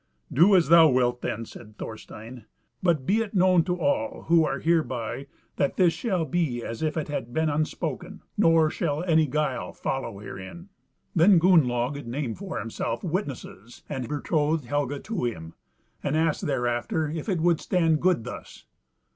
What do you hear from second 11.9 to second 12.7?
named for